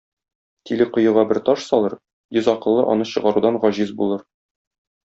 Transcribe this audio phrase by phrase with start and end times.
[0.69, 1.97] Тиле коега бер таш салыр,
[2.39, 4.31] йөз акыллы аны чыгарудан гаҗиз булыр.